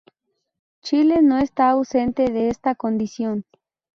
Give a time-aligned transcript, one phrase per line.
[0.81, 3.45] Chile no se está ausente de esta condición.